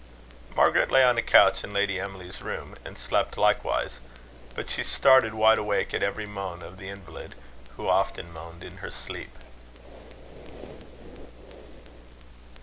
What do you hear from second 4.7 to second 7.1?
started wide awake at every moan of the